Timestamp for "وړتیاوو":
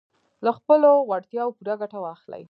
1.09-1.55